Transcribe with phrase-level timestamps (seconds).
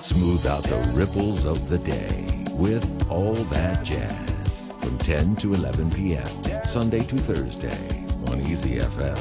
[0.00, 5.90] Smooth out the ripples of the day with All That Jazz from 10 to 11
[5.90, 6.62] p.m.
[6.64, 9.16] Sunday to Thursday on Easy FM.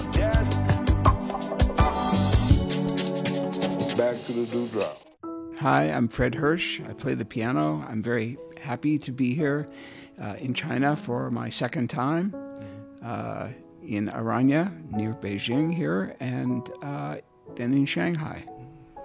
[3.98, 5.02] Back to the dewdrop.
[5.60, 6.88] Hi, I'm Fred Hersch.
[6.88, 7.84] I play the piano.
[7.90, 9.68] I'm very happy to be here
[10.22, 12.36] uh, in China for my second time
[13.04, 13.48] uh,
[13.84, 17.18] in Aranya near Beijing here, and uh,
[17.56, 18.46] then in Shanghai.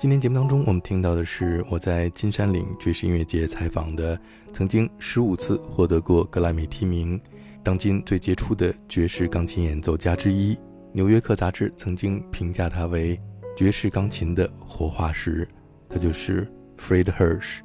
[0.03, 4.21] 今天节目当中，我们听到的是我在金山岭爵士音乐节采访的，
[4.53, 7.21] 曾经十五次获得过格莱美提名，
[7.63, 10.57] 当今最杰出的爵士钢琴演奏家之一。
[10.91, 13.17] 《纽约客》杂志曾经评价他为
[13.57, 15.47] 爵士钢琴的活化石，
[15.89, 17.61] 他就是 Fred Hirsch。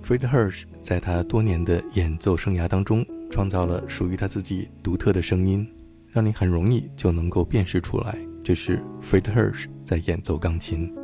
[0.00, 5.68] Fred Hirsch 在他多年的演奏生涯当中，创造了属于他自己独特的声音，
[6.06, 10.94] 让你很容易就能够辨识出来，这是 Fred Hirsch 在演奏钢琴。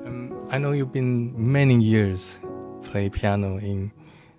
[0.48, 2.38] I know you've been many years
[2.84, 3.90] play piano in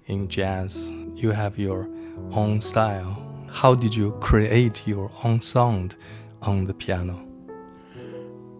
[0.05, 0.89] in jazz.
[1.13, 1.89] You have your
[2.31, 3.21] own style.
[3.51, 5.97] How did you create your own sound
[6.41, 7.21] on the piano?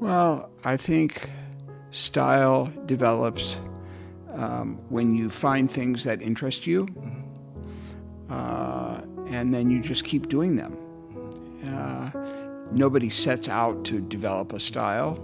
[0.02, 1.30] Well, I think
[1.92, 3.58] style develops
[4.34, 6.86] um, when you find things that interest you,
[8.30, 10.78] uh, and then you just keep doing them.
[11.66, 12.12] Uh,
[12.74, 15.18] nobody sets out to develop a style.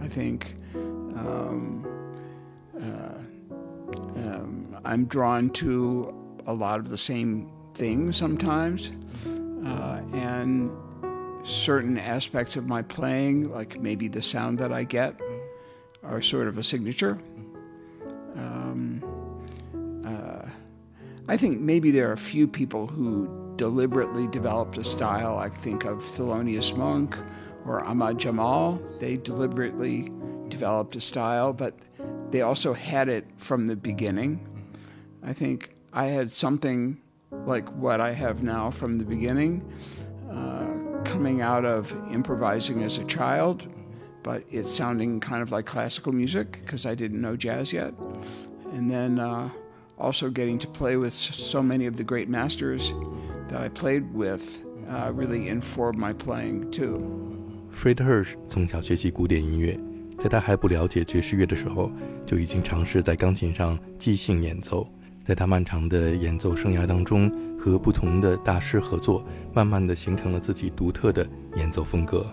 [0.00, 0.54] I think
[1.20, 1.86] um,
[2.80, 6.14] uh, um, I'm drawn to
[6.46, 8.92] a lot of the same things sometimes,
[9.66, 10.70] uh, and
[11.42, 15.18] certain aspects of my playing, like maybe the sound that I get,
[16.02, 17.18] are sort of a signature.
[18.36, 19.02] Um,
[20.04, 20.48] uh,
[21.28, 25.38] I think maybe there are a few people who deliberately developed a style.
[25.38, 27.16] I think of Thelonious Monk
[27.66, 28.80] or Ahmad Jamal.
[29.00, 30.10] They deliberately
[30.50, 31.74] developed a style, but
[32.30, 34.46] they also had it from the beginning.
[35.22, 37.00] I think I had something
[37.46, 39.62] like what I have now from the beginning,
[40.30, 43.66] uh, coming out of improvising as a child,
[44.22, 47.94] but it's sounding kind of like classical music because I didn't know jazz yet.
[48.72, 49.50] And then uh,
[49.98, 52.92] also getting to play with so many of the great masters
[53.48, 56.98] that I played with uh, really informed my playing too.
[57.70, 59.78] Fred Hersch 从小学习古典音乐，
[60.20, 61.90] 在他还不了解爵士乐的时候，
[62.26, 64.86] 就已经尝试在钢琴上即兴演奏。
[65.24, 71.26] 在他漫长的演奏生涯当中，和不同的大师合作，慢慢的形成了自己独特的
[71.56, 72.26] 演奏风格。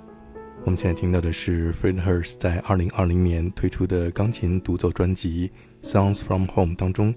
[0.64, 5.50] 我们现在听到的是 Fred Hirsch 在2020年推出的钢琴独奏专辑
[5.88, 7.16] 《Songs from Home》当中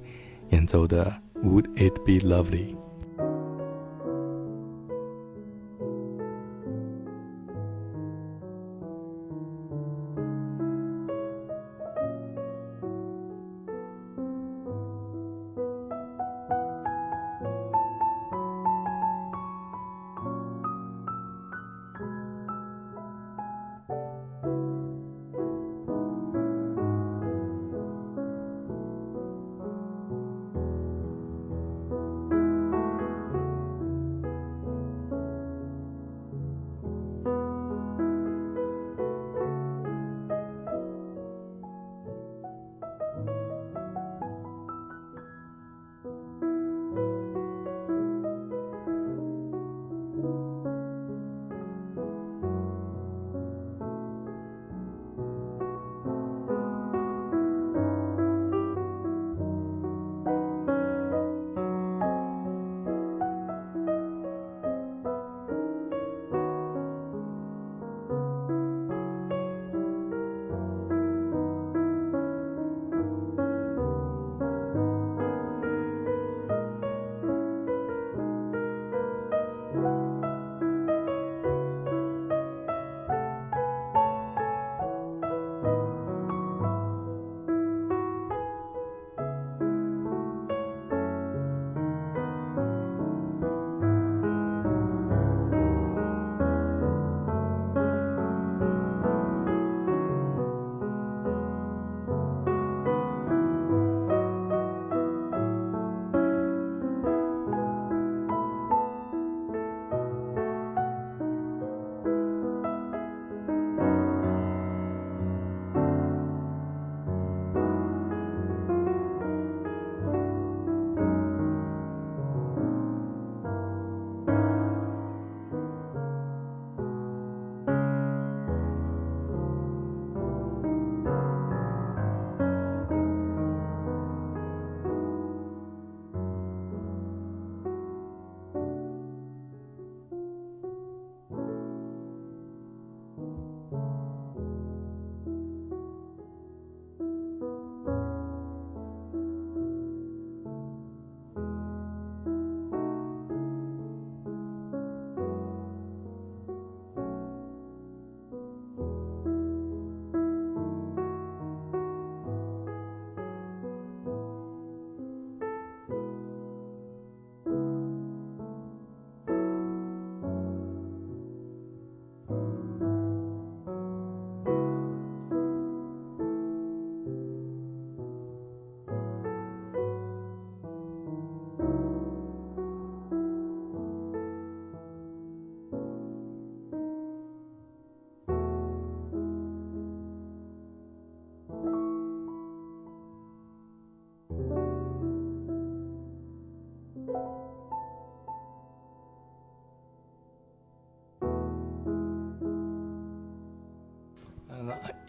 [0.50, 2.74] 演奏的《Would It Be Lovely》。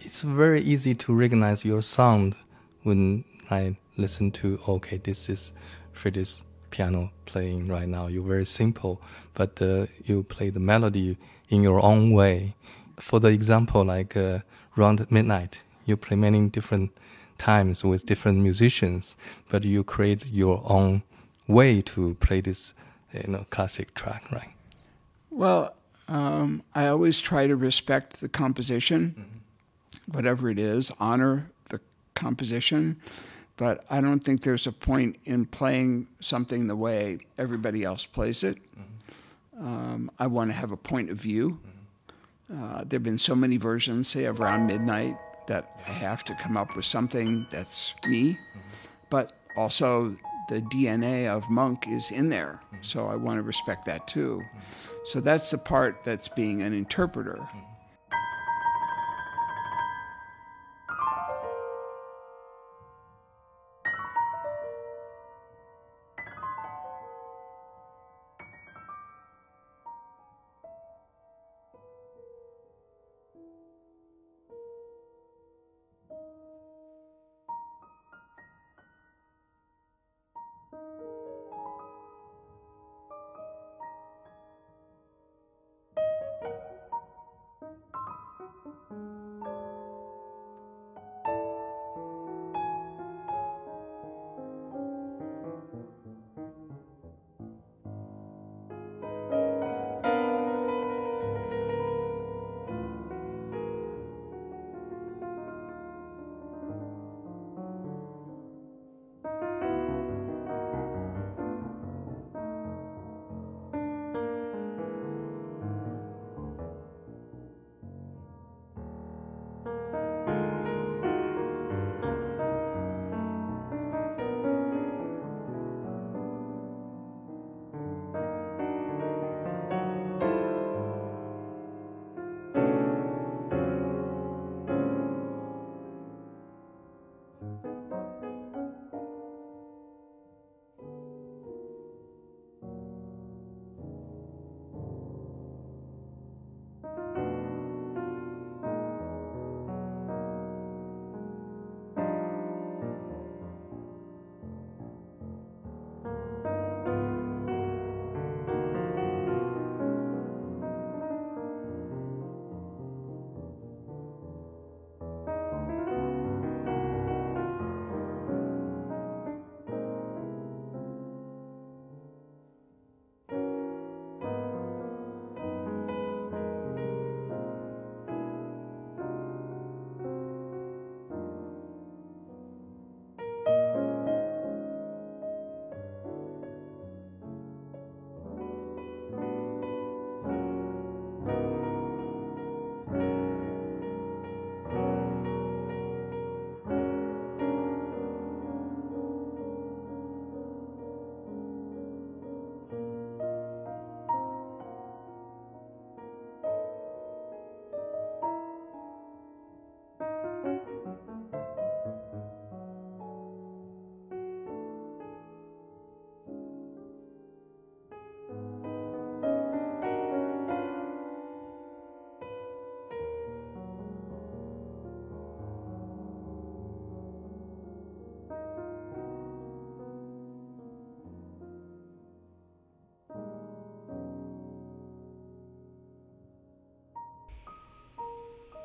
[0.03, 2.35] It's very easy to recognize your sound
[2.83, 5.53] when I listen to okay, this is
[5.93, 8.07] Freddie's piano playing right now.
[8.07, 9.01] You're very simple,
[9.33, 11.17] but uh, you play the melody
[11.49, 12.55] in your own way.
[12.97, 14.39] For the example, like uh,
[14.77, 16.91] around midnight, you play many different
[17.37, 19.17] times with different musicians,
[19.49, 21.03] but you create your own
[21.47, 22.73] way to play this,
[23.13, 24.53] you know, classic track, right?
[25.29, 25.73] Well,
[26.07, 29.37] um, I always try to respect the composition, mm-hmm.
[30.07, 31.79] Whatever it is, honor the
[32.15, 32.99] composition.
[33.57, 38.43] But I don't think there's a point in playing something the way everybody else plays
[38.43, 38.57] it.
[38.57, 39.67] Mm-hmm.
[39.67, 41.59] Um, I want to have a point of view.
[42.49, 42.63] Mm-hmm.
[42.63, 45.15] Uh, there have been so many versions, say, of Around Midnight,
[45.47, 48.33] that I have to come up with something that's me.
[48.33, 48.59] Mm-hmm.
[49.09, 50.15] But also,
[50.49, 52.59] the DNA of Monk is in there.
[52.65, 52.77] Mm-hmm.
[52.81, 54.41] So I want to respect that too.
[54.43, 54.97] Mm-hmm.
[55.05, 57.39] So that's the part that's being an interpreter.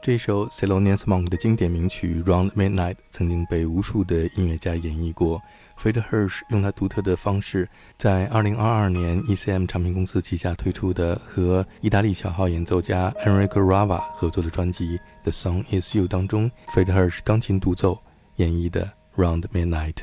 [0.06, 5.42] 这首 Thelonious Monk 的经典名曲《Round Midnight》曾经被无数的音乐家演绎过。
[5.76, 18.00] Fred Hersch 用他独特的方式，在2022年 ECM 唱片公司旗下推出的和意大利小号演奏家 Enrico Rava 合作的专辑《The Song Is You》当中，Fred Hersch 钢琴独奏
[18.36, 18.88] 演绎的
[19.20, 19.94] 《Round Midnight》。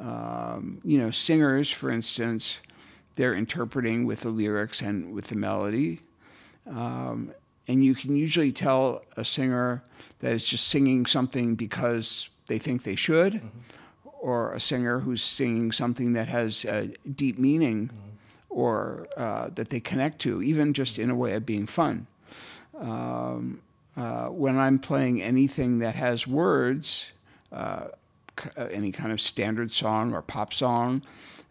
[0.00, 2.54] Um, you know, singers, for instance,
[3.14, 5.98] they're interpreting with the lyrics and with the melody.
[6.64, 7.32] Um,
[7.70, 9.80] and you can usually tell a singer
[10.18, 14.08] that is just singing something because they think they should, mm-hmm.
[14.18, 17.98] or a singer who's singing something that has a deep meaning mm-hmm.
[18.48, 22.08] or uh, that they connect to, even just in a way of being fun.
[22.76, 23.62] Um,
[23.96, 27.12] uh, when I'm playing anything that has words,
[27.52, 27.86] uh,
[28.56, 31.02] uh, any kind of standard song or pop song,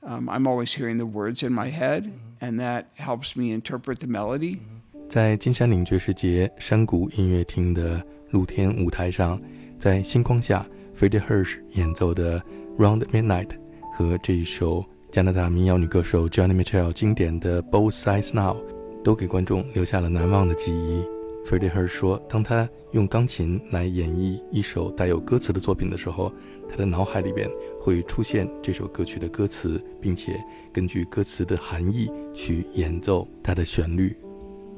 [0.04, 2.18] um, I'm always hearing the words in my head, mm-hmm.
[2.46, 4.62] and that helps me interpret the melody.
[5.10, 8.00] 在金山岭爵士节山谷音乐厅的
[8.30, 9.42] 露天舞台上，
[9.80, 10.64] 在星光下
[10.96, 12.40] ，Freddie Hirsch 演奏的
[12.78, 13.48] 《Round Midnight》
[13.98, 18.58] 和这一首加拿大民谣女歌手 Johnny Mitchell 经典的《Both Sides Now》，
[19.04, 21.04] 都给观众留下了难忘的记忆。
[21.44, 26.32] Freddie Hirsch 说，当他用钢琴来演绎一首带有歌词的作品的时候，
[26.70, 27.50] 他的脑海里边
[27.82, 30.40] 会出现这首歌曲的歌词，并且
[30.72, 34.16] 根据歌词的含义去演奏它的旋律。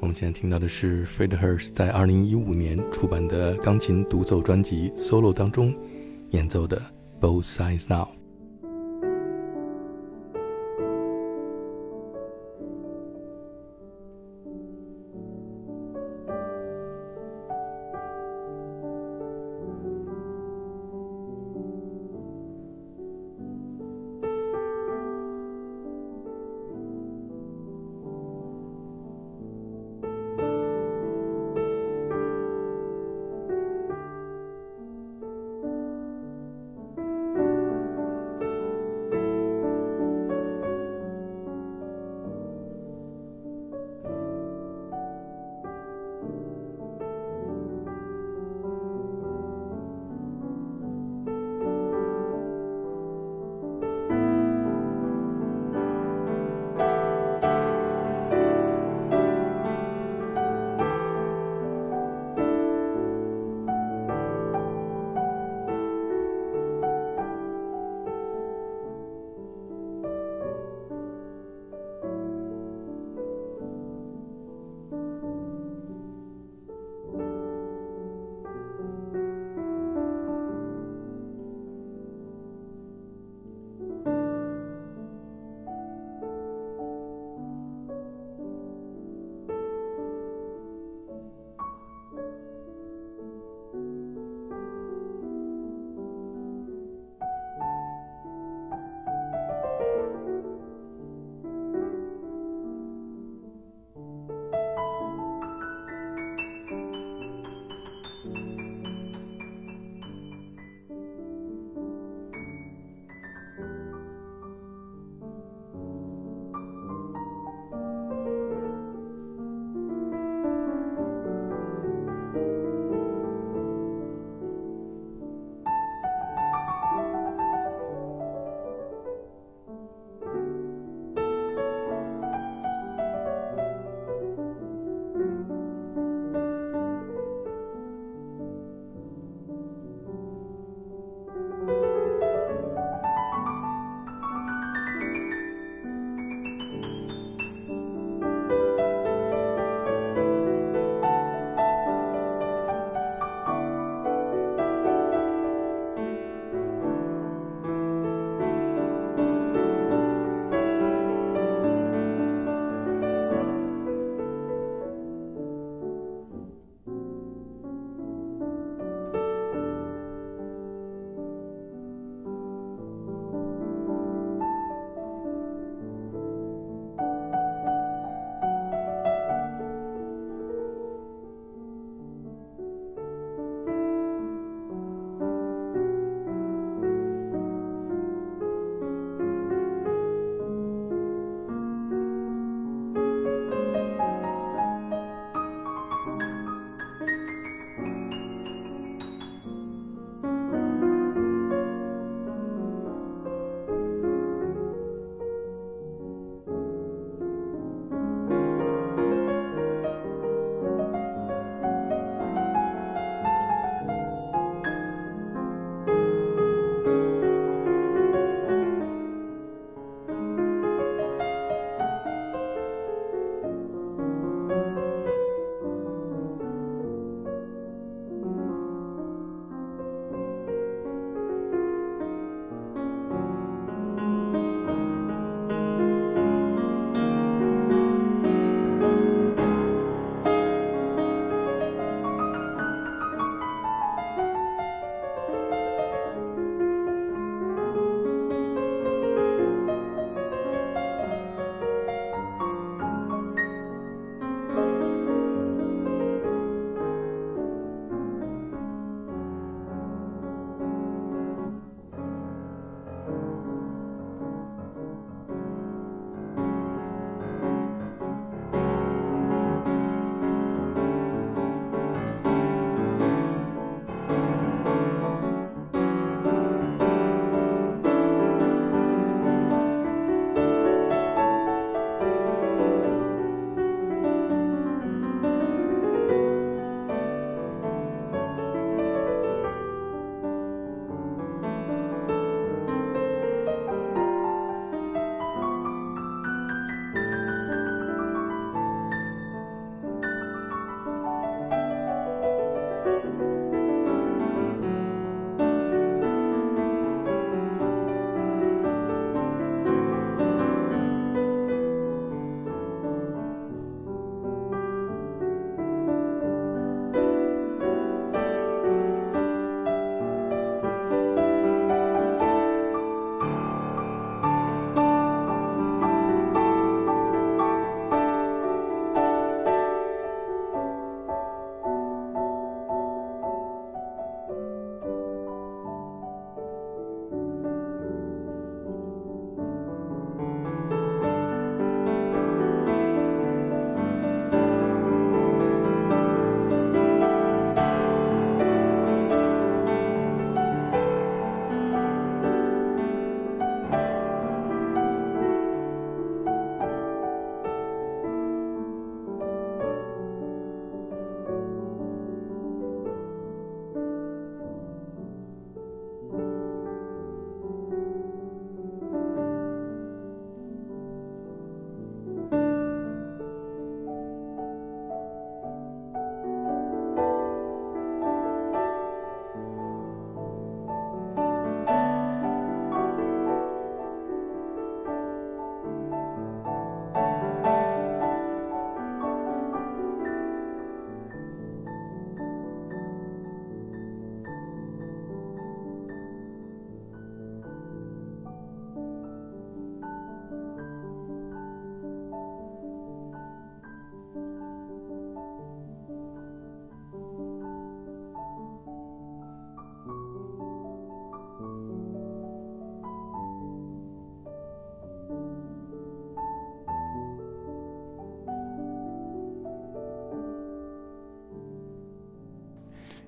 [0.02, 5.76] 我们现在听到的是 Fred Hirsch 在二零一五年出版的钢琴独奏专辑《Solo》当中
[6.32, 6.82] 演奏的
[7.22, 8.06] 《Both Sides Now》。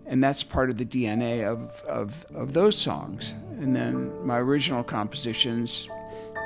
[0.05, 3.33] and that's part of the DNA of, of, of those songs.
[3.59, 5.87] And then my original compositions,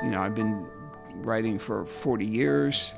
[0.02, 0.66] you know, I've been
[1.16, 2.94] writing for 40 years,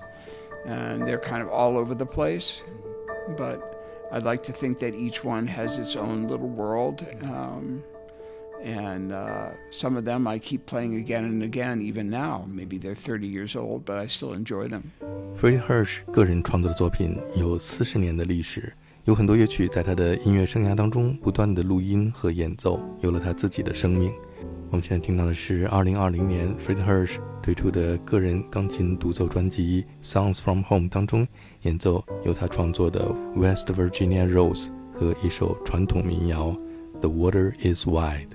[0.67, 2.63] and they're kind of all over the place.
[3.37, 7.07] But I'd like to think that each one has its own little world.
[7.23, 7.83] Um,
[8.63, 12.45] and uh, some of them I keep playing again and again, even now.
[12.47, 14.93] Maybe they're 30 years old, but I still enjoy them.
[15.35, 16.03] Freddie Hersch
[19.05, 24.13] 有很多乐曲在他的音乐生涯当中不断的录音和演奏，有了他自己的生命。
[24.71, 31.27] 我们现在听到的是2020年 Fred Hirsch 推出的个人钢琴独奏专辑《Songs from Home》当中
[31.63, 33.11] 演奏由他创作的
[33.41, 36.49] 《West Virginia Rose》和一首传统民谣
[37.01, 38.29] 《The Water Is Wide》。